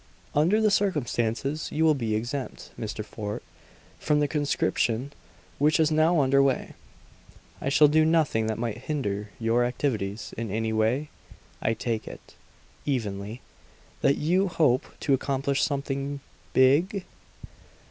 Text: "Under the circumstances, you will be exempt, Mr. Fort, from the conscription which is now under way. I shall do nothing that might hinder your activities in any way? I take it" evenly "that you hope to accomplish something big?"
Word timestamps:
"Under 0.33 0.59
the 0.59 0.71
circumstances, 0.71 1.69
you 1.71 1.85
will 1.85 1.93
be 1.93 2.15
exempt, 2.15 2.71
Mr. 2.75 3.05
Fort, 3.05 3.43
from 3.99 4.19
the 4.19 4.27
conscription 4.27 5.13
which 5.59 5.79
is 5.79 5.91
now 5.91 6.21
under 6.21 6.41
way. 6.41 6.73
I 7.61 7.69
shall 7.69 7.87
do 7.87 8.03
nothing 8.03 8.47
that 8.47 8.57
might 8.57 8.79
hinder 8.79 9.29
your 9.39 9.63
activities 9.63 10.33
in 10.35 10.49
any 10.49 10.73
way? 10.73 11.09
I 11.61 11.75
take 11.75 12.07
it" 12.07 12.33
evenly 12.83 13.41
"that 14.01 14.17
you 14.17 14.47
hope 14.47 14.87
to 15.01 15.13
accomplish 15.13 15.61
something 15.63 16.19
big?" 16.53 17.05